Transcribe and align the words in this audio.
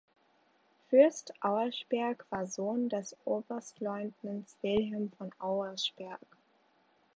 Fürst 0.89 1.31
Auersperg 1.43 2.25
war 2.31 2.47
Sohn 2.47 2.89
des 2.89 3.15
Oberstleutnants 3.23 4.57
Wilhelm 4.63 5.11
von 5.19 5.29
Auersperg. 5.37 6.19